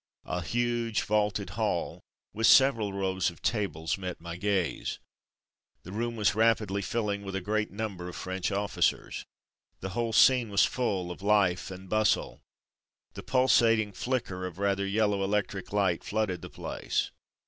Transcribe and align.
A 0.25 0.41
huge, 0.43 1.03
vaulted 1.03 1.51
hall, 1.51 2.01
with 2.33 2.47
several 2.47 2.91
rows 2.91 3.29
of 3.29 3.43
tables, 3.43 3.99
met 3.99 4.19
my 4.19 4.35
gaze. 4.35 4.97
The 5.83 5.91
room 5.91 6.15
was 6.15 6.33
rapidly 6.33 6.81
filling 6.81 7.21
with 7.21 7.35
a 7.35 7.39
great 7.39 7.69
number 7.69 8.09
of 8.09 8.15
French 8.15 8.51
officers. 8.51 9.23
The 9.79 9.89
whole 9.89 10.11
scene 10.11 10.49
was 10.49 10.65
full 10.65 11.11
of 11.11 11.19
Hfe 11.19 11.69
and 11.69 11.87
bustle. 11.87 12.41
The 13.13 13.21
pulsating 13.21 13.91
flicker 13.91 14.47
of 14.47 14.57
rather 14.57 14.87
yellow 14.87 15.23
electric 15.23 15.71
light 15.71 16.03
flooded 16.03 16.41
the 16.41 16.49
place. 16.49 17.11